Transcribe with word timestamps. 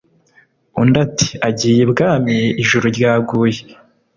Undi 0.81 0.97
ati:”agiye 1.05 1.79
ibwami 1.85 2.35
ijuru 2.61 2.85
ryaguye” 2.97 3.61